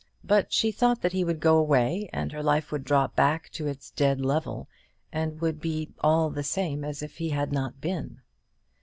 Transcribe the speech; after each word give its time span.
But 0.23 0.51
she 0.51 0.71
thought 0.71 1.03
that 1.03 1.13
he 1.13 1.23
would 1.23 1.39
go 1.39 1.59
away, 1.59 2.09
and 2.11 2.31
her 2.31 2.41
life 2.41 2.71
would 2.71 2.83
drop 2.83 3.15
back 3.15 3.49
to 3.49 3.67
its 3.67 3.91
dead 3.91 4.19
level, 4.19 4.67
and 5.13 5.39
would 5.41 5.61
be 5.61 5.93
"all 5.99 6.31
the 6.31 6.41
same 6.43 6.83
as 6.83 7.03
if 7.03 7.17
he 7.17 7.29
had 7.29 7.51
not 7.51 7.79
been." 7.79 8.19